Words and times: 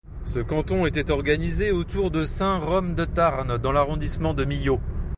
Ce 0.25 0.39
canton 0.39 0.87
était 0.87 1.11
organisé 1.11 1.69
autour 1.69 2.09
de 2.09 2.23
Saint-Rome-de-Tarn 2.23 3.59
dans 3.59 3.71
l'arrondissement 3.71 4.33
de 4.33 4.45
Millau. 4.45 4.79